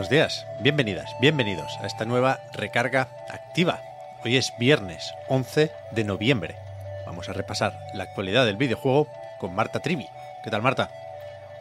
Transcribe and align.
Buenos 0.00 0.12
días, 0.12 0.46
bienvenidas, 0.60 1.14
bienvenidos 1.20 1.76
a 1.82 1.86
esta 1.86 2.06
nueva 2.06 2.40
recarga 2.54 3.08
activa. 3.28 3.82
Hoy 4.24 4.38
es 4.38 4.50
viernes 4.58 5.12
11 5.28 5.70
de 5.90 6.04
noviembre. 6.04 6.56
Vamos 7.04 7.28
a 7.28 7.34
repasar 7.34 7.78
la 7.92 8.04
actualidad 8.04 8.46
del 8.46 8.56
videojuego 8.56 9.08
con 9.38 9.54
Marta 9.54 9.80
Trivi. 9.80 10.08
¿Qué 10.42 10.50
tal, 10.50 10.62
Marta? 10.62 10.88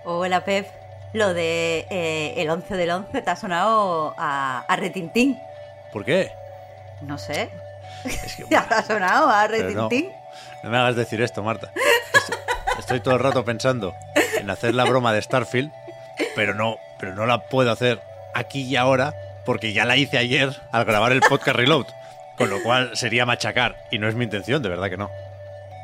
Hola, 0.05 0.45
Pep. 0.45 0.70
Lo 1.11 1.33
de 1.33 1.85
eh, 1.89 2.35
el 2.38 2.49
11 2.49 2.77
del 2.77 2.91
11 2.91 3.21
te 3.21 3.30
ha 3.30 3.35
sonado 3.35 4.16
a, 4.17 4.63
a 4.66 4.75
retintín. 4.77 5.38
¿Por 5.91 6.05
qué? 6.05 6.31
No 7.02 7.17
sé. 7.17 7.49
Es 8.05 8.35
que, 8.38 8.45
¿Te 8.45 8.55
ha 8.55 8.83
sonado 8.83 9.30
a 9.30 9.49
pero 9.49 9.69
no, 9.71 9.89
retintín? 9.89 10.13
no 10.63 10.69
me 10.69 10.77
hagas 10.77 10.95
decir 10.95 11.21
esto, 11.21 11.44
Marta. 11.44 11.73
Estoy, 12.13 12.35
estoy 12.80 12.99
todo 13.02 13.16
el 13.16 13.19
rato 13.19 13.44
pensando 13.44 13.94
en 14.39 14.49
hacer 14.49 14.75
la 14.75 14.85
broma 14.85 15.11
de 15.11 15.21
Starfield, 15.21 15.73
pero 16.38 16.53
no, 16.53 16.77
pero 16.97 17.13
no 17.13 17.25
la 17.25 17.50
puedo 17.50 17.69
hacer 17.69 18.08
aquí 18.39 18.61
y 18.63 18.75
ahora 18.75 19.13
porque 19.45 19.73
ya 19.73 19.85
la 19.85 19.95
hice 19.97 20.17
ayer 20.17 20.49
al 20.71 20.85
grabar 20.85 21.11
el 21.11 21.21
podcast 21.21 21.57
Reload. 21.57 21.85
Con 22.37 22.49
lo 22.49 22.61
cual 22.63 22.91
sería 22.95 23.25
machacar 23.25 23.75
y 23.91 23.97
no 23.99 24.07
es 24.07 24.15
mi 24.15 24.23
intención, 24.23 24.61
de 24.63 24.69
verdad 24.69 24.89
que 24.89 24.97
no. 24.97 25.09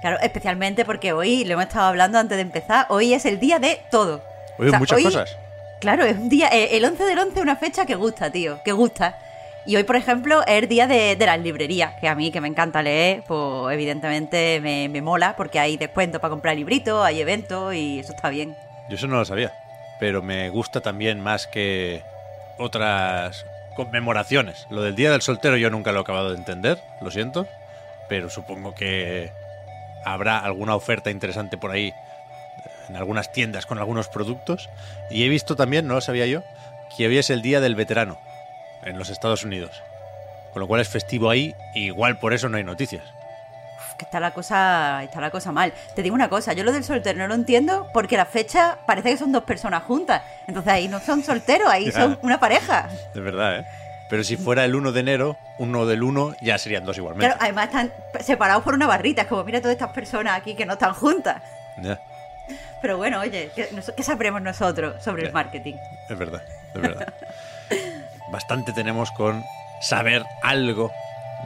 Claro, 0.01 0.17
especialmente 0.21 0.85
porque 0.85 1.11
hoy, 1.13 1.43
lo 1.45 1.53
hemos 1.53 1.65
estado 1.65 1.87
hablando 1.87 2.17
antes 2.19 2.37
de 2.37 2.41
empezar, 2.43 2.85
hoy 2.89 3.13
es 3.13 3.25
el 3.25 3.39
día 3.39 3.59
de 3.59 3.81
todo. 3.91 4.23
Hoy 4.57 4.67
O 4.67 4.69
sea, 4.69 4.79
muchas 4.79 4.97
hoy- 4.97 5.03
cosas. 5.03 5.37
Claro, 5.81 6.05
es 6.05 6.15
un 6.15 6.29
día. 6.29 6.47
eh, 6.53 6.77
El 6.77 6.85
11 6.85 7.03
del 7.03 7.19
11 7.19 7.35
es 7.35 7.41
una 7.41 7.55
fecha 7.57 7.85
que 7.85 7.95
gusta, 7.95 8.31
tío, 8.31 8.59
que 8.63 8.71
gusta. 8.71 9.17
Y 9.65 9.75
hoy, 9.75 9.83
por 9.83 9.95
ejemplo, 9.97 10.41
es 10.45 10.61
el 10.63 10.67
día 10.69 10.87
de, 10.87 11.15
de 11.15 11.25
las 11.25 11.39
librerías, 11.39 11.95
que 11.99 12.07
a 12.07 12.15
mí, 12.15 12.31
que 12.31 12.39
me 12.39 12.47
encanta 12.47 12.81
leer, 12.83 13.23
pues 13.27 13.73
evidentemente 13.73 14.59
me, 14.61 14.87
me 14.89 15.01
mola, 15.01 15.35
porque 15.35 15.59
hay 15.59 15.75
descuentos 15.75 16.21
para 16.21 16.29
comprar 16.29 16.55
libritos, 16.55 17.03
hay 17.03 17.19
eventos 17.19 17.73
y 17.75 17.99
eso 17.99 18.13
está 18.13 18.29
bien. 18.29 18.55
Yo 18.89 18.95
eso 18.95 19.07
no 19.07 19.17
lo 19.17 19.25
sabía, 19.25 19.51
pero 19.99 20.21
me 20.21 20.49
gusta 20.49 20.81
también 20.81 21.19
más 21.19 21.47
que 21.47 22.03
otras 22.57 23.45
conmemoraciones. 23.75 24.67
Lo 24.69 24.81
del 24.81 24.95
Día 24.95 25.11
del 25.11 25.21
Soltero 25.21 25.57
yo 25.57 25.69
nunca 25.69 25.91
lo 25.91 25.99
he 25.99 26.01
acabado 26.01 26.31
de 26.31 26.37
entender, 26.37 26.81
lo 27.01 27.11
siento, 27.11 27.47
pero 28.07 28.29
supongo 28.29 28.73
que 28.73 29.31
habrá 30.05 30.39
alguna 30.39 30.75
oferta 30.75 31.11
interesante 31.11 31.57
por 31.57 31.71
ahí 31.71 31.93
en 32.89 32.95
algunas 32.95 33.31
tiendas 33.31 33.65
con 33.65 33.77
algunos 33.77 34.07
productos. 34.07 34.69
Y 35.09 35.23
he 35.23 35.29
visto 35.29 35.55
también, 35.55 35.87
no 35.87 35.95
lo 35.95 36.01
sabía 36.01 36.25
yo, 36.25 36.43
que 36.95 37.07
hoy 37.07 37.17
es 37.17 37.29
el 37.29 37.41
Día 37.41 37.59
del 37.59 37.75
Veterano 37.75 38.19
en 38.83 38.97
los 38.97 39.09
Estados 39.09 39.43
Unidos. 39.43 39.81
Con 40.53 40.61
lo 40.61 40.67
cual 40.67 40.81
es 40.81 40.89
festivo 40.89 41.29
ahí, 41.29 41.53
igual 41.73 42.17
por 42.17 42.33
eso 42.33 42.47
no 42.47 42.57
hay 42.57 42.63
noticias. 42.63 43.03
Que 43.97 44.05
está 44.05 44.19
la 44.19 44.31
cosa 44.31 45.01
está 45.03 45.21
la 45.21 45.31
cosa 45.31 45.51
mal. 45.51 45.73
Te 45.95 46.01
digo 46.03 46.15
una 46.15 46.29
cosa, 46.29 46.53
yo 46.53 46.63
lo 46.63 46.71
del 46.71 46.83
soltero 46.83 47.17
no 47.19 47.27
lo 47.27 47.33
entiendo 47.35 47.87
porque 47.93 48.17
la 48.17 48.25
fecha 48.25 48.77
parece 48.85 49.11
que 49.11 49.17
son 49.17 49.31
dos 49.31 49.43
personas 49.43 49.83
juntas. 49.83 50.21
Entonces 50.47 50.71
ahí 50.73 50.87
no 50.87 50.99
son 50.99 51.23
solteros, 51.23 51.69
ahí 51.69 51.85
Ya. 51.91 51.91
son 51.93 52.19
una 52.21 52.39
pareja. 52.39 52.89
De 53.13 53.21
verdad, 53.21 53.59
¿eh? 53.59 53.65
Pero 54.09 54.23
si 54.23 54.37
fuera 54.37 54.65
el 54.65 54.75
1 54.75 54.91
de 54.91 54.99
enero, 54.99 55.37
uno 55.57 55.85
del 55.87 56.03
1 56.03 56.35
ya 56.41 56.57
serían 56.59 56.85
dos 56.85 56.97
igualmente. 56.97 57.25
Claro, 57.25 57.39
además 57.41 57.65
están 57.65 57.91
separados 58.23 58.63
por 58.63 58.75
una 58.75 58.85
barrita. 58.85 59.23
Es 59.23 59.27
como, 59.27 59.43
mira 59.43 59.61
todas 59.61 59.73
estas 59.73 59.89
personas 59.91 60.37
aquí 60.37 60.53
que 60.53 60.65
no 60.65 60.73
están 60.73 60.93
juntas. 60.93 61.41
Ya. 61.81 61.99
Pero 62.81 62.97
bueno, 62.97 63.21
oye, 63.21 63.49
¿qué, 63.55 64.03
sabremos 64.03 64.41
nosotros 64.43 65.01
sobre 65.03 65.23
Ya. 65.23 65.29
el 65.29 65.33
marketing? 65.33 65.73
Es 66.07 66.17
verdad, 66.17 66.43
es 66.75 66.81
verdad. 66.81 67.13
Bastante 68.31 68.73
tenemos 68.73 69.09
con 69.11 69.43
saber 69.81 70.23
algo 70.43 70.91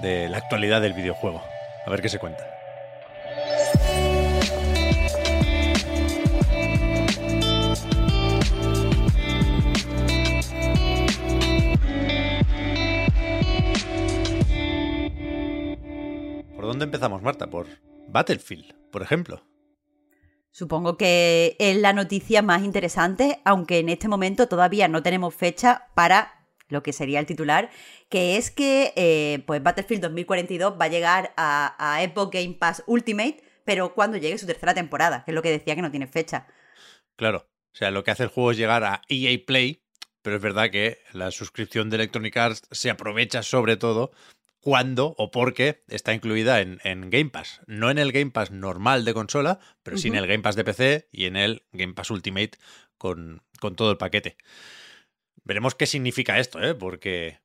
de 0.02 0.28
la 0.28 0.38
actualidad 0.38 0.82
del 0.82 0.94
videojuego. 0.94 1.42
A 1.90 1.92
ver 1.92 2.04
qué 2.04 2.10
se 2.10 2.20
cuenta. 2.20 2.46
¿Por 16.56 16.68
dónde 16.68 16.86
empezamos, 16.86 17.24
Marta? 17.24 17.50
Por 17.50 17.66
Battlefield, 18.08 18.76
por 18.92 19.02
ejemplo. 19.02 19.42
Supongo 20.52 20.96
que 20.96 21.56
es 21.58 21.76
la 21.76 21.94
noticia 21.94 22.44
más 22.44 22.62
interesante, 22.62 23.42
aunque 23.46 23.80
en 23.80 23.90
este 23.90 24.08
momento 24.08 24.48
todavía 24.48 24.88
no 24.88 25.02
tenemos 25.02 25.34
fecha 25.34 25.88
para 25.96 26.39
lo 26.70 26.84
que 26.84 26.94
sería 26.94 27.20
el 27.20 27.26
titular, 27.26 27.70
que 28.10 28.38
es 28.38 28.52
que 28.52 28.94
eh, 28.96 29.44
pues 29.46 29.62
Battlefield 29.62 30.04
2042 30.04 30.80
va 30.80 30.86
a 30.86 30.90
llegar 30.90 31.34
a, 31.36 31.76
a 31.78 32.04
Xbox 32.04 32.32
Game 32.32 32.56
Pass 32.56 32.84
Ultimate, 32.88 33.44
pero 33.66 33.94
cuando 33.94 34.18
llegue 34.18 34.38
su 34.38 34.48
tercera 34.48 34.74
temporada, 34.74 35.24
que 35.26 35.32
es 35.32 35.36
lo 35.36 35.42
que 35.42 35.52
decía 35.52 35.76
que 35.76 35.82
no 35.82 35.92
tiene 35.92 36.08
fecha. 36.08 36.48
Claro, 37.16 37.50
o 37.74 37.76
sea, 37.76 37.92
lo 37.92 38.04
que 38.04 38.12
hace 38.12 38.24
el 38.24 38.30
juego 38.30 38.52
es 38.52 38.58
llegar 38.58 38.84
a 38.84 39.02
EA 39.10 39.38
Play, 39.46 39.84
pero 40.22 40.38
es 40.38 40.42
verdad 40.42 40.70
que 40.70 41.00
la 41.14 41.32
suscripción 41.32 41.90
de 41.90 41.98
Electronic 41.98 42.38
Arts 42.38 42.62
se 42.72 42.90
aprovecha 42.90 43.44
sobre 43.44 43.78
todo 43.78 44.12
cuando 44.62 45.16
o 45.18 45.32
porque 45.32 45.84
está 45.88 46.14
incluida 46.14 46.62
en, 46.62 46.80
en 46.84 47.10
Game 47.10 47.30
Pass. 47.30 47.62
No 47.68 47.90
en 47.90 47.98
el 47.98 48.12
Game 48.12 48.32
Pass 48.32 48.52
normal 48.52 49.06
de 49.06 49.14
consola, 49.14 49.60
pero 49.84 49.98
sí 49.98 50.10
en 50.10 50.16
el 50.16 50.28
Game 50.28 50.44
Pass 50.44 50.56
de 50.56 50.64
PC 50.64 51.08
y 51.12 51.26
en 51.26 51.38
el 51.38 51.64
Game 51.72 51.94
Pass 51.94 52.12
Ultimate 52.12 52.52
con, 52.98 53.42
con 53.60 53.76
todo 53.76 53.92
el 53.92 53.98
paquete. 53.98 54.38
Veremos 55.50 55.74
qué 55.74 55.88
significa 55.88 56.38
esto, 56.38 56.62
¿eh? 56.62 56.76
Porque 56.76 57.40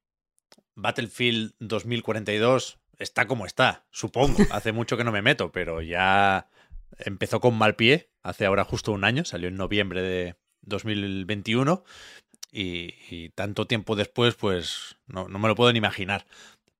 Battlefield 0.74 1.54
2042 1.58 2.78
está 2.98 3.26
como 3.26 3.46
está, 3.46 3.86
supongo. 3.90 4.36
Hace 4.50 4.72
mucho 4.72 4.98
que 4.98 5.04
no 5.04 5.10
me 5.10 5.22
meto, 5.22 5.52
pero 5.52 5.80
ya 5.80 6.50
empezó 6.98 7.40
con 7.40 7.56
mal 7.56 7.76
pie, 7.76 8.10
hace 8.22 8.44
ahora 8.44 8.64
justo 8.64 8.92
un 8.92 9.04
año, 9.04 9.24
salió 9.24 9.48
en 9.48 9.56
noviembre 9.56 10.02
de 10.02 10.36
2021 10.60 11.82
y, 12.52 12.92
y 13.08 13.30
tanto 13.30 13.66
tiempo 13.66 13.96
después, 13.96 14.34
pues 14.34 14.98
no, 15.06 15.26
no 15.28 15.38
me 15.38 15.48
lo 15.48 15.54
puedo 15.54 15.72
ni 15.72 15.78
imaginar. 15.78 16.26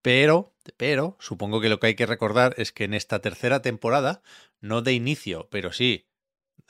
Pero, 0.03 0.53
pero, 0.77 1.17
supongo 1.21 1.63
que 1.63 1.71
lo 1.71 1.81
que 1.81 1.87
hay 1.87 1.95
que 1.95 2.05
recordar 2.05 2.55
es 2.59 2.71
que 2.71 2.85
en 2.85 2.93
esta 2.93 3.21
tercera 3.21 3.63
temporada, 3.63 4.21
no 4.61 4.83
de 4.83 4.93
inicio, 4.93 5.49
pero 5.51 5.73
sí 5.73 6.05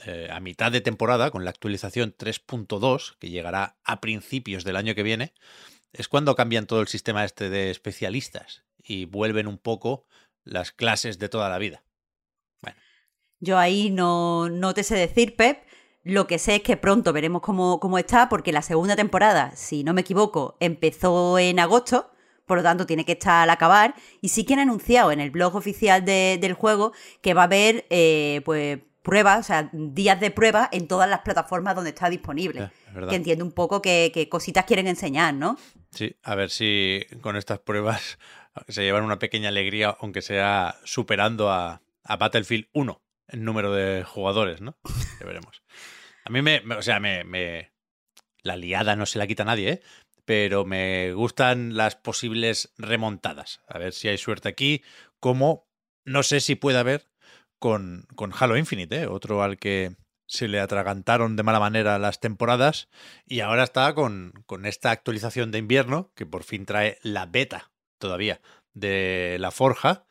eh, 0.04 0.28
a 0.30 0.40
mitad 0.40 0.72
de 0.72 0.80
temporada, 0.80 1.30
con 1.30 1.44
la 1.44 1.50
actualización 1.50 2.14
3.2, 2.16 3.16
que 3.18 3.30
llegará 3.30 3.76
a 3.84 4.00
principios 4.00 4.64
del 4.64 4.76
año 4.76 4.94
que 4.94 5.02
viene, 5.02 5.32
es 5.92 6.08
cuando 6.08 6.34
cambian 6.34 6.66
todo 6.66 6.80
el 6.80 6.88
sistema 6.88 7.24
este 7.24 7.50
de 7.50 7.70
especialistas 7.70 8.64
y 8.82 9.04
vuelven 9.04 9.46
un 9.46 9.58
poco 9.58 10.06
las 10.44 10.72
clases 10.72 11.18
de 11.18 11.28
toda 11.28 11.48
la 11.48 11.58
vida. 11.58 11.84
Yo 13.40 13.58
ahí 13.58 13.90
no, 13.90 14.48
no 14.48 14.74
te 14.74 14.82
sé 14.82 14.96
decir, 14.96 15.36
Pep. 15.36 15.58
Lo 16.02 16.26
que 16.26 16.38
sé 16.38 16.56
es 16.56 16.62
que 16.62 16.76
pronto 16.76 17.12
veremos 17.12 17.40
cómo, 17.40 17.80
cómo 17.80 17.98
está, 17.98 18.28
porque 18.28 18.52
la 18.52 18.62
segunda 18.62 18.94
temporada, 18.96 19.52
si 19.56 19.84
no 19.84 19.94
me 19.94 20.02
equivoco, 20.02 20.56
empezó 20.60 21.38
en 21.38 21.58
agosto, 21.58 22.10
por 22.46 22.58
lo 22.58 22.62
tanto 22.62 22.84
tiene 22.84 23.06
que 23.06 23.12
estar 23.12 23.42
al 23.42 23.50
acabar. 23.50 23.94
Y 24.20 24.28
sí 24.28 24.44
que 24.44 24.54
han 24.54 24.60
anunciado 24.60 25.12
en 25.12 25.20
el 25.20 25.30
blog 25.30 25.54
oficial 25.56 26.04
de- 26.04 26.38
del 26.40 26.52
juego 26.54 26.92
que 27.22 27.32
va 27.34 27.42
a 27.42 27.44
haber 27.44 27.86
eh, 27.90 28.42
pues 28.44 28.80
pruebas, 29.04 29.38
o 29.38 29.42
sea, 29.44 29.70
días 29.72 30.18
de 30.18 30.32
prueba 30.32 30.68
en 30.72 30.88
todas 30.88 31.08
las 31.08 31.20
plataformas 31.20 31.76
donde 31.76 31.90
está 31.90 32.10
disponible. 32.10 32.62
Eh, 32.62 32.70
es 33.02 33.06
que 33.08 33.14
entiendo 33.16 33.44
un 33.44 33.52
poco 33.52 33.80
que, 33.80 34.10
que 34.12 34.28
cositas 34.28 34.64
quieren 34.64 34.88
enseñar, 34.88 35.34
¿no? 35.34 35.56
Sí, 35.92 36.16
a 36.24 36.34
ver 36.34 36.50
si 36.50 37.04
con 37.20 37.36
estas 37.36 37.60
pruebas 37.60 38.18
se 38.68 38.82
llevan 38.82 39.04
una 39.04 39.18
pequeña 39.20 39.50
alegría, 39.50 39.96
aunque 40.00 40.22
sea 40.22 40.76
superando 40.84 41.50
a, 41.52 41.82
a 42.02 42.16
Battlefield 42.16 42.66
1 42.72 43.02
en 43.28 43.44
número 43.44 43.72
de 43.72 44.02
jugadores, 44.04 44.60
¿no? 44.60 44.76
Ya 45.20 45.26
veremos. 45.26 45.62
A 46.24 46.30
mí 46.30 46.42
me, 46.42 46.60
me- 46.62 46.74
o 46.76 46.82
sea, 46.82 46.98
me, 46.98 47.22
me- 47.24 47.72
la 48.42 48.56
liada 48.56 48.96
no 48.96 49.06
se 49.06 49.18
la 49.18 49.26
quita 49.26 49.44
nadie, 49.44 49.68
¿eh? 49.70 49.82
Pero 50.24 50.64
me 50.64 51.12
gustan 51.12 51.76
las 51.76 51.96
posibles 51.96 52.72
remontadas. 52.78 53.60
A 53.68 53.78
ver 53.78 53.92
si 53.92 54.08
hay 54.08 54.16
suerte 54.18 54.48
aquí, 54.48 54.82
como 55.20 55.68
no 56.06 56.22
sé 56.22 56.40
si 56.40 56.54
puede 56.54 56.78
haber 56.78 57.06
con, 57.64 58.06
con 58.14 58.30
Halo 58.38 58.58
Infinite, 58.58 58.94
¿eh? 58.94 59.06
Otro 59.06 59.42
al 59.42 59.56
que 59.56 59.96
se 60.26 60.48
le 60.48 60.60
atragantaron 60.60 61.34
de 61.34 61.44
mala 61.44 61.60
manera 61.60 61.98
las 61.98 62.20
temporadas 62.20 62.90
y 63.24 63.40
ahora 63.40 63.62
está 63.62 63.94
con, 63.94 64.34
con 64.44 64.66
esta 64.66 64.90
actualización 64.90 65.50
de 65.50 65.60
invierno 65.60 66.12
que 66.14 66.26
por 66.26 66.44
fin 66.44 66.66
trae 66.66 66.98
la 67.00 67.24
beta 67.24 67.72
todavía 67.96 68.42
de 68.74 69.38
la 69.40 69.50
forja 69.50 70.04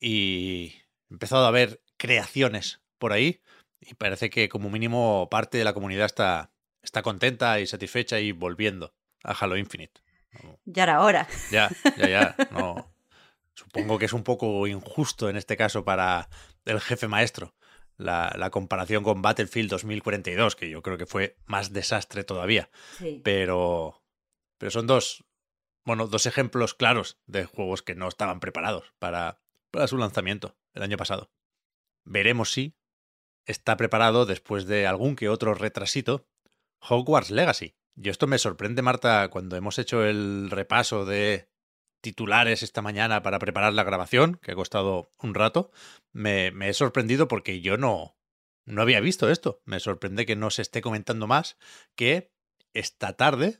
y 0.00 0.72
he 1.08 1.12
empezado 1.12 1.46
a 1.46 1.52
ver 1.52 1.80
creaciones 1.96 2.80
por 2.98 3.12
ahí 3.12 3.40
y 3.80 3.94
parece 3.94 4.28
que 4.28 4.48
como 4.48 4.68
mínimo 4.68 5.28
parte 5.30 5.58
de 5.58 5.64
la 5.64 5.74
comunidad 5.74 6.06
está, 6.06 6.50
está 6.82 7.02
contenta 7.02 7.60
y 7.60 7.68
satisfecha 7.68 8.18
y 8.18 8.32
volviendo 8.32 8.96
a 9.22 9.30
Halo 9.30 9.56
Infinite. 9.56 10.00
Ya 10.64 10.82
era 10.82 11.00
hora. 11.02 11.28
Ya, 11.52 11.70
ya, 11.98 12.08
ya. 12.08 12.36
No. 12.50 12.95
Supongo 13.56 13.98
que 13.98 14.04
es 14.04 14.12
un 14.12 14.22
poco 14.22 14.66
injusto 14.66 15.28
en 15.28 15.36
este 15.36 15.56
caso 15.56 15.84
para 15.84 16.28
el 16.66 16.80
jefe 16.80 17.08
maestro 17.08 17.54
la, 17.96 18.34
la, 18.36 18.50
comparación 18.50 19.02
con 19.02 19.22
Battlefield 19.22 19.70
2042, 19.70 20.56
que 20.56 20.68
yo 20.68 20.82
creo 20.82 20.98
que 20.98 21.06
fue 21.06 21.38
más 21.46 21.72
desastre 21.72 22.24
todavía. 22.24 22.70
Sí. 22.98 23.20
Pero, 23.24 24.02
pero 24.58 24.70
son 24.70 24.86
dos, 24.86 25.24
bueno, 25.84 26.06
dos 26.06 26.26
ejemplos 26.26 26.74
claros 26.74 27.18
de 27.26 27.46
juegos 27.46 27.82
que 27.82 27.94
no 27.94 28.08
estaban 28.08 28.40
preparados 28.40 28.92
para, 28.98 29.40
para 29.70 29.86
su 29.86 29.96
lanzamiento 29.96 30.56
el 30.74 30.82
año 30.82 30.96
pasado. 30.96 31.30
Veremos 32.04 32.52
si 32.52 32.76
está 33.46 33.76
preparado 33.76 34.26
después 34.26 34.66
de 34.66 34.86
algún 34.86 35.16
que 35.16 35.28
otro 35.28 35.54
retrasito 35.54 36.28
Hogwarts 36.80 37.30
Legacy. 37.30 37.74
Y 37.94 38.10
esto 38.10 38.26
me 38.26 38.38
sorprende, 38.38 38.82
Marta, 38.82 39.28
cuando 39.30 39.56
hemos 39.56 39.78
hecho 39.78 40.04
el 40.04 40.50
repaso 40.50 41.06
de 41.06 41.48
titulares 42.06 42.62
esta 42.62 42.82
mañana 42.82 43.24
para 43.24 43.40
preparar 43.40 43.72
la 43.72 43.82
grabación, 43.82 44.38
que 44.40 44.52
ha 44.52 44.54
costado 44.54 45.10
un 45.20 45.34
rato, 45.34 45.72
me, 46.12 46.52
me, 46.52 46.68
he 46.68 46.72
sorprendido 46.72 47.26
porque 47.26 47.60
yo 47.60 47.76
no, 47.78 48.16
no 48.64 48.80
había 48.80 49.00
visto 49.00 49.28
esto. 49.28 49.60
Me 49.64 49.80
sorprende 49.80 50.24
que 50.24 50.36
no 50.36 50.50
se 50.50 50.62
esté 50.62 50.82
comentando 50.82 51.26
más 51.26 51.56
que 51.96 52.30
esta 52.74 53.14
tarde, 53.14 53.58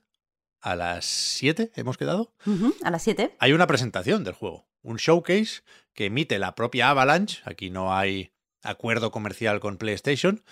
a 0.60 0.76
las 0.76 1.06
7, 1.06 1.72
hemos 1.74 1.96
quedado. 1.96 2.32
Uh 2.46 2.50
-huh, 2.50 2.74
a 2.84 2.90
las 2.92 3.02
7. 3.02 3.34
Hay 3.40 3.52
una 3.52 3.66
presentación 3.66 4.22
del 4.22 4.34
juego, 4.34 4.68
un 4.82 4.98
showcase 4.98 5.62
que 5.92 6.06
emite 6.06 6.38
la 6.38 6.54
propia 6.54 6.90
Avalanche. 6.90 7.42
Aquí 7.46 7.68
no 7.68 7.96
hay 7.96 8.32
acuerdo 8.62 9.10
comercial 9.10 9.58
con 9.58 9.76
PlayStation 9.76 10.44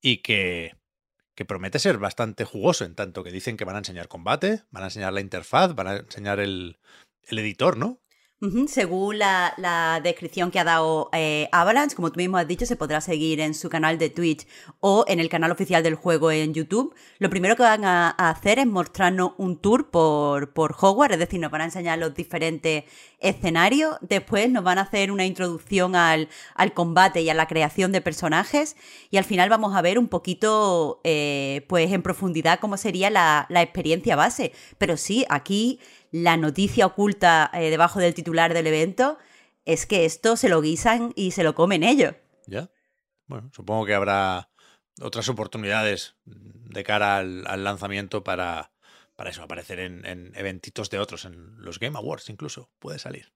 y 0.00 0.18
que, 0.18 0.74
que 1.34 1.44
promete 1.44 1.78
ser 1.78 1.98
bastante 1.98 2.46
jugoso 2.46 2.86
en 2.86 2.94
tanto 2.94 3.22
que 3.22 3.30
dicen 3.30 3.58
que 3.58 3.66
van 3.66 3.76
a 3.76 3.80
enseñar 3.80 4.08
combate, 4.08 4.62
van 4.70 4.84
a 4.84 4.86
enseñar 4.86 5.12
la 5.12 5.20
interfaz, 5.20 5.74
van 5.74 5.86
a 5.86 5.96
enseñar 5.96 6.40
el, 6.40 6.78
el 7.28 7.38
editor, 7.38 7.76
¿no? 7.76 8.02
Según 8.66 9.20
la, 9.20 9.54
la, 9.56 10.00
descripción 10.02 10.50
que 10.50 10.58
ha 10.58 10.64
dado 10.64 11.10
eh, 11.12 11.48
Avalanche, 11.52 11.94
como 11.94 12.10
tú 12.10 12.18
mismo 12.18 12.38
has 12.38 12.48
dicho, 12.48 12.66
se 12.66 12.74
podrá 12.74 13.00
seguir 13.00 13.38
en 13.38 13.54
su 13.54 13.68
canal 13.68 13.98
de 13.98 14.10
Twitch 14.10 14.48
o 14.80 15.04
en 15.06 15.20
el 15.20 15.28
canal 15.28 15.52
oficial 15.52 15.84
del 15.84 15.94
juego 15.94 16.32
en 16.32 16.52
YouTube. 16.52 16.92
Lo 17.20 17.30
primero 17.30 17.54
que 17.54 17.62
van 17.62 17.84
a, 17.84 18.12
a 18.18 18.30
hacer 18.30 18.58
es 18.58 18.66
mostrarnos 18.66 19.34
un 19.38 19.58
tour 19.58 19.90
por, 19.90 20.52
por 20.54 20.74
Hogwarts, 20.76 21.14
es 21.14 21.20
decir, 21.20 21.38
nos 21.38 21.52
van 21.52 21.60
a 21.60 21.66
enseñar 21.66 22.00
los 22.00 22.14
diferentes 22.14 22.82
escenarios. 23.20 23.96
Después 24.00 24.50
nos 24.50 24.64
van 24.64 24.78
a 24.78 24.82
hacer 24.82 25.12
una 25.12 25.24
introducción 25.24 25.94
al, 25.94 26.28
al 26.56 26.74
combate 26.74 27.22
y 27.22 27.30
a 27.30 27.34
la 27.34 27.46
creación 27.46 27.92
de 27.92 28.00
personajes. 28.00 28.76
Y 29.12 29.18
al 29.18 29.24
final 29.24 29.50
vamos 29.50 29.76
a 29.76 29.82
ver 29.82 30.00
un 30.00 30.08
poquito, 30.08 31.00
eh, 31.04 31.64
pues 31.68 31.92
en 31.92 32.02
profundidad, 32.02 32.58
cómo 32.58 32.76
sería 32.76 33.08
la, 33.08 33.46
la 33.50 33.62
experiencia 33.62 34.16
base. 34.16 34.52
Pero 34.78 34.96
sí, 34.96 35.24
aquí 35.28 35.78
la 36.12 36.36
noticia 36.36 36.86
oculta 36.86 37.50
eh, 37.52 37.70
debajo 37.70 37.98
del 37.98 38.14
titular 38.14 38.54
del 38.54 38.68
evento 38.68 39.18
es 39.64 39.86
que 39.86 40.04
esto 40.04 40.36
se 40.36 40.48
lo 40.48 40.60
guisan 40.60 41.12
y 41.16 41.32
se 41.32 41.42
lo 41.42 41.54
comen 41.54 41.82
ellos. 41.82 42.14
Ya. 42.46 42.70
Bueno, 43.26 43.50
supongo 43.54 43.86
que 43.86 43.94
habrá 43.94 44.50
otras 45.00 45.28
oportunidades 45.28 46.16
de 46.24 46.84
cara 46.84 47.16
al, 47.16 47.46
al 47.46 47.64
lanzamiento 47.64 48.22
para, 48.22 48.72
para 49.16 49.30
eso, 49.30 49.42
aparecer 49.42 49.80
en, 49.80 50.04
en, 50.04 50.32
eventitos 50.34 50.90
de 50.90 50.98
otros, 50.98 51.24
en 51.24 51.54
los 51.62 51.78
Game 51.78 51.96
Awards 51.96 52.28
incluso, 52.28 52.70
puede 52.78 52.98
salir. 52.98 53.32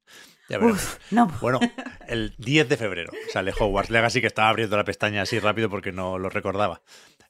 Ya. 0.48 0.58
Uf, 0.58 0.98
no. 1.10 1.28
Bueno, 1.40 1.60
el 2.08 2.34
10 2.36 2.68
de 2.68 2.76
febrero 2.76 3.12
sale 3.32 3.54
Hogwarts 3.58 3.90
Legacy, 3.90 4.20
que 4.20 4.26
estaba 4.26 4.50
abriendo 4.50 4.76
la 4.76 4.84
pestaña 4.84 5.22
así 5.22 5.38
rápido 5.38 5.70
porque 5.70 5.92
no 5.92 6.18
lo 6.18 6.28
recordaba. 6.28 6.82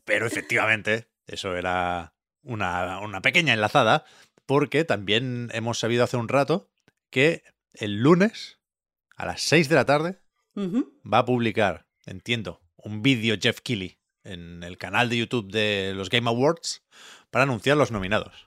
Pero 0.04 0.26
efectivamente, 0.26 1.08
eso 1.26 1.56
era 1.56 2.14
una, 2.42 3.00
una 3.00 3.20
pequeña 3.20 3.52
enlazada 3.52 4.04
porque 4.46 4.84
también 4.84 5.50
hemos 5.52 5.78
sabido 5.78 6.04
hace 6.04 6.16
un 6.16 6.28
rato 6.28 6.70
que 7.10 7.43
el 7.75 7.96
lunes 7.96 8.58
a 9.16 9.26
las 9.26 9.43
6 9.43 9.69
de 9.69 9.75
la 9.75 9.84
tarde 9.84 10.19
uh 10.54 10.62
-huh. 10.62 10.88
va 11.12 11.19
a 11.19 11.25
publicar, 11.25 11.87
entiendo, 12.06 12.60
un 12.76 13.02
vídeo 13.02 13.37
Jeff 13.40 13.60
Keighley 13.60 13.98
en 14.25 14.62
el 14.62 14.78
canal 14.78 15.08
de 15.08 15.19
YouTube 15.19 15.50
de 15.50 15.93
los 15.94 16.10
Game 16.10 16.28
Awards 16.28 16.82
para 17.31 17.44
anunciar 17.44 17.76
los 17.76 17.90
nominados. 17.90 18.46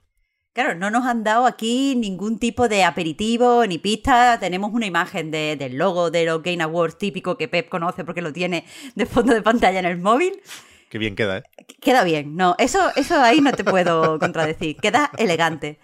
Claro, 0.53 0.75
no 0.75 0.89
nos 0.89 1.05
han 1.05 1.23
dado 1.23 1.45
aquí 1.45 1.95
ningún 1.95 2.39
tipo 2.39 2.67
de 2.67 2.83
aperitivo 2.83 3.65
ni 3.65 3.77
pista. 3.77 4.37
Tenemos 4.39 4.73
una 4.73 4.87
imagen 4.87 5.31
de, 5.31 5.55
del 5.55 5.77
logo 5.77 6.11
de 6.11 6.25
los 6.25 6.41
Game 6.41 6.61
Awards 6.63 6.97
típico 6.97 7.37
que 7.37 7.47
Pep 7.47 7.69
conoce 7.69 8.03
porque 8.03 8.21
lo 8.21 8.33
tiene 8.33 8.65
de 8.95 9.05
fondo 9.05 9.33
de 9.33 9.41
pantalla 9.41 9.79
en 9.79 9.85
el 9.85 9.97
móvil. 9.99 10.33
Qué 10.89 10.97
bien 10.97 11.15
queda, 11.15 11.37
¿eh? 11.37 11.43
Queda 11.79 12.03
bien, 12.03 12.35
no, 12.35 12.55
eso, 12.57 12.91
eso 12.95 13.21
ahí 13.21 13.41
no 13.41 13.51
te 13.51 13.63
puedo 13.63 14.17
contradecir. 14.19 14.75
Queda 14.77 15.11
elegante. 15.17 15.79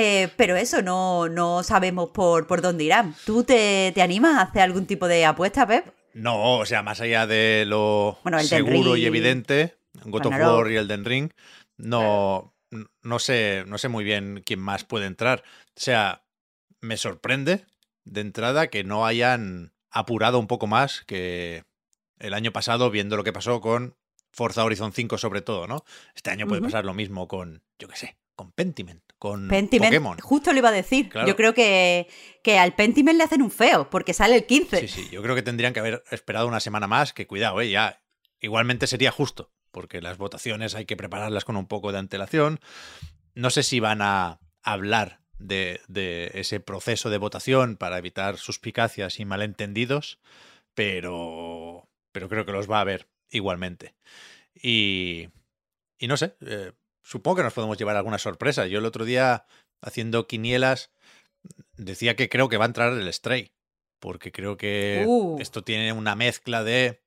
Eh, 0.00 0.28
pero 0.36 0.54
eso, 0.54 0.80
no, 0.80 1.28
no 1.28 1.64
sabemos 1.64 2.10
por, 2.10 2.46
por 2.46 2.62
dónde 2.62 2.84
irán. 2.84 3.16
¿Tú 3.26 3.42
te, 3.42 3.90
te, 3.92 4.00
animas 4.00 4.38
a 4.38 4.42
hacer 4.42 4.62
algún 4.62 4.86
tipo 4.86 5.08
de 5.08 5.24
apuesta, 5.24 5.66
Pep? 5.66 5.92
No, 6.14 6.58
o 6.58 6.66
sea, 6.66 6.84
más 6.84 7.00
allá 7.00 7.26
de 7.26 7.64
lo 7.66 8.16
bueno, 8.22 8.38
seguro 8.40 8.96
y 8.96 9.06
evidente, 9.06 9.76
God 10.04 10.26
of 10.26 10.34
War 10.38 10.70
y 10.70 10.76
Elden 10.76 11.04
Ring, 11.04 11.32
no, 11.76 12.54
claro. 12.70 12.90
no, 13.02 13.18
sé, 13.18 13.64
no 13.66 13.76
sé 13.76 13.88
muy 13.88 14.04
bien 14.04 14.44
quién 14.46 14.60
más 14.60 14.84
puede 14.84 15.06
entrar. 15.06 15.42
O 15.76 15.80
sea, 15.80 16.22
me 16.80 16.96
sorprende 16.96 17.66
de 18.04 18.20
entrada 18.20 18.68
que 18.68 18.84
no 18.84 19.04
hayan 19.04 19.72
apurado 19.90 20.38
un 20.38 20.46
poco 20.46 20.68
más 20.68 21.02
que 21.06 21.64
el 22.20 22.34
año 22.34 22.52
pasado, 22.52 22.90
viendo 22.90 23.16
lo 23.16 23.24
que 23.24 23.32
pasó 23.32 23.60
con 23.60 23.96
Forza 24.32 24.64
Horizon 24.64 24.92
5 24.92 25.18
sobre 25.18 25.40
todo, 25.40 25.66
¿no? 25.66 25.84
Este 26.14 26.30
año 26.30 26.46
puede 26.46 26.60
uh 26.60 26.64
-huh. 26.64 26.66
pasar 26.68 26.84
lo 26.84 26.94
mismo 26.94 27.26
con, 27.26 27.64
yo 27.80 27.88
qué 27.88 27.96
sé, 27.96 28.16
con 28.36 28.52
Pentiment, 28.52 29.02
con 29.18 29.48
Pentiment, 29.48 29.90
Pokémon. 29.90 30.18
Justo 30.20 30.52
lo 30.52 30.58
iba 30.58 30.68
a 30.68 30.72
decir. 30.72 31.08
Claro. 31.08 31.26
Yo 31.26 31.36
creo 31.36 31.54
que, 31.54 32.08
que 32.42 32.58
al 32.58 32.74
Pentiment 32.74 33.18
le 33.18 33.24
hacen 33.24 33.42
un 33.42 33.50
feo, 33.50 33.90
porque 33.90 34.14
sale 34.14 34.36
el 34.36 34.46
15. 34.46 34.80
Sí, 34.80 34.88
sí, 34.88 35.08
yo 35.10 35.22
creo 35.22 35.34
que 35.34 35.42
tendrían 35.42 35.72
que 35.72 35.80
haber 35.80 36.04
esperado 36.10 36.46
una 36.46 36.60
semana 36.60 36.86
más, 36.86 37.12
que 37.12 37.26
cuidado, 37.26 37.60
¿eh? 37.60 37.70
ya 37.70 38.02
igualmente 38.40 38.86
sería 38.86 39.10
justo, 39.10 39.52
porque 39.70 40.00
las 40.00 40.18
votaciones 40.18 40.74
hay 40.74 40.86
que 40.86 40.96
prepararlas 40.96 41.44
con 41.44 41.56
un 41.56 41.66
poco 41.66 41.92
de 41.92 41.98
antelación. 41.98 42.60
No 43.34 43.50
sé 43.50 43.62
si 43.62 43.80
van 43.80 44.02
a 44.02 44.40
hablar 44.62 45.20
de, 45.38 45.80
de 45.88 46.30
ese 46.34 46.60
proceso 46.60 47.10
de 47.10 47.18
votación 47.18 47.76
para 47.76 47.98
evitar 47.98 48.36
suspicacias 48.36 49.20
y 49.20 49.24
malentendidos, 49.24 50.18
pero, 50.74 51.88
pero 52.12 52.28
creo 52.28 52.46
que 52.46 52.52
los 52.52 52.70
va 52.70 52.78
a 52.78 52.82
haber 52.82 53.08
igualmente. 53.30 53.94
Y, 54.54 55.28
y 55.98 56.08
no 56.08 56.16
sé, 56.16 56.36
eh, 56.40 56.72
supongo 57.08 57.36
que 57.36 57.42
nos 57.42 57.54
podemos 57.54 57.78
llevar 57.78 57.96
alguna 57.96 58.18
sorpresa. 58.18 58.66
Yo 58.66 58.80
el 58.80 58.84
otro 58.84 59.06
día, 59.06 59.46
haciendo 59.80 60.26
quinielas, 60.26 60.90
decía 61.78 62.16
que 62.16 62.28
creo 62.28 62.50
que 62.50 62.58
va 62.58 62.66
a 62.66 62.68
entrar 62.68 62.92
el 62.92 63.10
Stray. 63.12 63.52
Porque 63.98 64.30
creo 64.30 64.58
que 64.58 65.04
uh. 65.06 65.38
esto 65.40 65.64
tiene 65.64 65.92
una 65.92 66.14
mezcla 66.14 66.62
de 66.62 67.02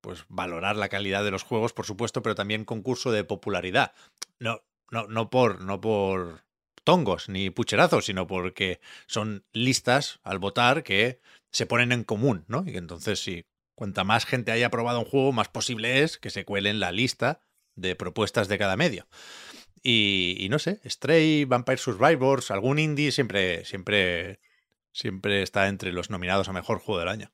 pues 0.00 0.24
valorar 0.28 0.76
la 0.76 0.88
calidad 0.88 1.24
de 1.24 1.30
los 1.30 1.42
juegos, 1.42 1.74
por 1.74 1.84
supuesto, 1.84 2.22
pero 2.22 2.34
también 2.34 2.64
concurso 2.64 3.12
de 3.12 3.22
popularidad. 3.22 3.92
No, 4.38 4.62
no, 4.90 5.06
no 5.08 5.28
por, 5.28 5.60
no 5.60 5.80
por 5.80 6.44
tongos 6.82 7.28
ni 7.28 7.50
pucherazos, 7.50 8.06
sino 8.06 8.26
porque 8.26 8.80
son 9.06 9.44
listas 9.52 10.20
al 10.22 10.38
votar 10.38 10.82
que 10.82 11.20
se 11.52 11.66
ponen 11.66 11.92
en 11.92 12.04
común, 12.04 12.44
¿no? 12.48 12.64
Y 12.66 12.78
entonces, 12.78 13.20
si 13.20 13.44
cuanta 13.74 14.04
más 14.04 14.24
gente 14.24 14.52
haya 14.52 14.70
probado 14.70 15.00
un 15.00 15.04
juego, 15.04 15.32
más 15.32 15.48
posible 15.48 16.02
es 16.02 16.16
que 16.16 16.30
se 16.30 16.46
cuele 16.46 16.70
en 16.70 16.80
la 16.80 16.92
lista 16.92 17.42
de 17.80 17.96
propuestas 17.96 18.48
de 18.48 18.58
cada 18.58 18.76
medio. 18.76 19.06
Y, 19.82 20.36
y, 20.40 20.48
no 20.48 20.58
sé, 20.58 20.80
Stray, 20.84 21.44
Vampire 21.44 21.78
Survivors, 21.78 22.50
algún 22.50 22.78
indie 22.78 23.12
siempre, 23.12 23.64
siempre, 23.64 24.40
siempre 24.92 25.42
está 25.42 25.68
entre 25.68 25.92
los 25.92 26.10
nominados 26.10 26.48
a 26.48 26.52
mejor 26.52 26.78
juego 26.78 27.00
del 27.00 27.08
año. 27.08 27.30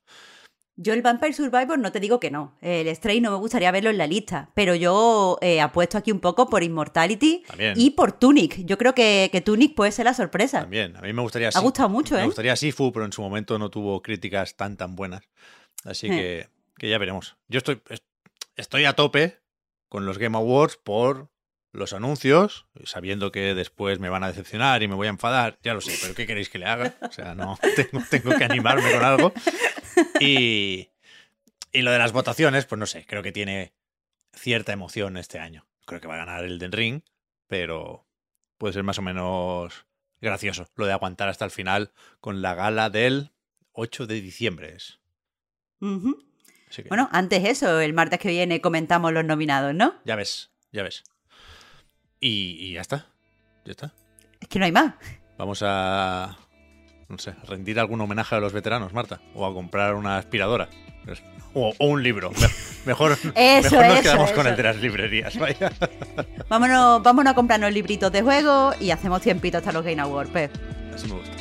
Yo 0.77 0.93
el 0.93 1.01
Vampire 1.01 1.31
Survivor 1.31 1.79
no 1.79 1.91
te 1.93 2.01
digo 2.01 2.19
que 2.19 2.31
no. 2.31 2.57
El 2.61 2.93
Stray 2.93 3.21
no 3.21 3.31
me 3.31 3.37
gustaría 3.37 3.71
verlo 3.71 3.89
en 3.89 3.97
la 3.97 4.07
lista, 4.07 4.51
pero 4.55 4.75
yo 4.75 5.37
eh, 5.41 5.61
apuesto 5.61 5.97
aquí 5.97 6.11
un 6.11 6.19
poco 6.19 6.49
por 6.49 6.63
Immortality 6.63 7.43
También. 7.47 7.75
y 7.77 7.91
por 7.91 8.11
Tunic. 8.11 8.65
Yo 8.65 8.77
creo 8.77 8.93
que, 8.93 9.29
que, 9.31 9.39
Tunic 9.39 9.73
puede 9.73 9.93
ser 9.93 10.03
la 10.03 10.13
sorpresa. 10.13 10.61
También, 10.61 10.97
a 10.97 11.01
mí 11.01 11.13
me 11.13 11.21
gustaría... 11.21 11.49
Ha 11.53 11.59
gustado 11.61 11.87
mucho, 11.87 12.15
me 12.15 12.19
¿eh? 12.19 12.23
Me 12.23 12.27
gustaría 12.27 12.57
Sifu, 12.57 12.91
pero 12.91 13.05
en 13.05 13.13
su 13.13 13.21
momento 13.21 13.57
no 13.57 13.69
tuvo 13.69 14.01
críticas 14.01 14.57
tan 14.57 14.75
tan 14.75 14.97
buenas. 14.97 15.23
Así 15.85 16.07
eh. 16.07 16.09
que, 16.09 16.49
que 16.77 16.89
ya 16.89 16.97
veremos. 16.97 17.37
Yo 17.47 17.59
estoy, 17.59 17.81
estoy 18.57 18.83
a 18.83 18.93
tope 18.93 19.37
con 19.95 20.05
los 20.05 20.17
Game 20.17 20.35
Awards 20.37 20.75
por 20.75 21.31
los 21.71 21.93
anuncios, 21.93 22.67
sabiendo 22.83 23.31
que 23.31 23.55
después 23.55 23.97
me 23.97 24.09
van 24.09 24.25
a 24.25 24.27
decepcionar 24.27 24.83
y 24.83 24.89
me 24.89 24.95
voy 24.95 25.07
a 25.07 25.11
enfadar, 25.11 25.57
ya 25.63 25.73
lo 25.73 25.79
sé, 25.79 25.97
pero 26.01 26.13
¿qué 26.13 26.27
queréis 26.27 26.49
que 26.49 26.59
le 26.59 26.65
haga? 26.65 26.97
O 27.01 27.13
sea, 27.13 27.33
no, 27.33 27.57
tengo, 28.09 28.37
que 28.37 28.43
animarme 28.43 28.91
con 28.91 29.05
algo. 29.05 29.31
Y, 30.19 30.89
y, 31.71 31.81
lo 31.81 31.91
de 31.91 31.97
las 31.97 32.11
votaciones, 32.11 32.65
pues 32.65 32.77
no 32.77 32.85
sé, 32.87 33.05
creo 33.05 33.23
que 33.23 33.31
tiene 33.31 33.73
cierta 34.33 34.73
emoción 34.73 35.15
este 35.15 35.39
año. 35.39 35.65
Creo 35.85 36.01
que 36.01 36.09
va 36.09 36.15
a 36.15 36.25
ganar 36.25 36.43
el 36.43 36.59
Den 36.59 36.73
Ring, 36.73 37.01
pero 37.47 38.05
puede 38.57 38.73
ser 38.73 38.83
más 38.83 38.99
o 38.99 39.01
menos 39.01 39.85
gracioso 40.19 40.67
lo 40.75 40.87
de 40.87 40.91
aguantar 40.91 41.29
hasta 41.29 41.45
el 41.45 41.51
final 41.51 41.93
con 42.19 42.41
la 42.41 42.53
gala 42.53 42.89
del 42.89 43.31
8 43.71 44.07
de 44.07 44.19
diciembre. 44.19 44.75
Es. 44.75 44.99
Así 46.69 46.83
que 46.83 46.89
Bueno, 46.89 47.09
antes 47.11 47.43
eso, 47.45 47.79
el 47.79 47.93
martes 47.93 48.19
que 48.19 48.29
viene 48.29 48.61
comentamos 48.61 49.11
los 49.13 49.23
nominados, 49.25 49.73
¿no? 49.75 49.95
ya 50.05 50.15
ves, 50.15 50.49
ya 50.71 50.83
ves. 50.83 51.03
Y, 52.19 52.57
y 52.59 52.73
ya 52.73 52.81
está, 52.81 53.05
ya 53.65 53.71
está. 53.71 53.93
Es 54.39 54.47
que 54.47 54.59
no 54.59 54.65
hay 54.65 54.71
más. 54.71 54.93
Vamos 55.37 55.61
a, 55.65 56.37
no 57.09 57.17
sé, 57.17 57.33
rendir 57.47 57.79
algún 57.79 58.01
homenaje 58.01 58.35
a 58.35 58.39
los 58.39 58.53
veteranos, 58.53 58.93
Marta. 58.93 59.19
O 59.33 59.45
a 59.45 59.53
comprar 59.53 59.95
una 59.95 60.17
aspiradora. 60.17 60.69
O, 61.53 61.73
o 61.77 61.85
un 61.87 62.01
libro. 62.03 62.31
Me- 62.31 62.47
Mejor, 62.85 63.11
Eso, 63.35 63.71
mejor 63.71 63.85
nos 63.87 63.93
eso, 63.93 64.01
quedamos 64.03 64.31
con 64.31 64.47
el 64.47 64.55
de 64.55 64.63
las 64.63 64.77
librerías. 64.77 65.37
Vaya. 65.37 65.71
Vámonos, 66.49 67.01
vámonos 67.03 67.31
a 67.31 67.35
comprarnos 67.35 67.71
libritos 67.71 68.11
de 68.11 68.21
juego 68.21 68.73
y 68.79 68.91
hacemos 68.91 69.21
tiempito 69.21 69.57
hasta 69.59 69.71
los 69.71 69.83
Game 69.83 70.01
Awards, 70.01 70.31
Pep. 70.31 70.51
Así 70.93 71.07
me 71.07 71.13
gusta. 71.19 71.34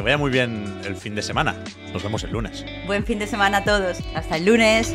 Que 0.00 0.04
vaya 0.04 0.16
muy 0.16 0.30
bien 0.30 0.80
el 0.86 0.96
fin 0.96 1.14
de 1.14 1.20
semana. 1.20 1.54
Nos 1.92 2.02
vemos 2.02 2.24
el 2.24 2.30
lunes. 2.30 2.64
Buen 2.86 3.04
fin 3.04 3.18
de 3.18 3.26
semana 3.26 3.58
a 3.58 3.64
todos. 3.64 3.98
Hasta 4.14 4.36
el 4.36 4.46
lunes. 4.46 4.94